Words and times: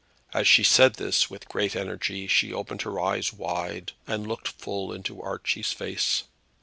As 0.33 0.47
she 0.47 0.63
said 0.63 0.95
this 0.95 1.29
with 1.29 1.47
great 1.47 1.75
energy, 1.75 2.25
she 2.25 2.51
opened 2.51 2.81
her 2.81 2.99
eyes 2.99 3.31
wide, 3.31 3.91
and 4.07 4.25
looked 4.25 4.47
full 4.47 4.91
into 4.91 5.21
Archie's 5.21 5.73
face. 5.73 6.23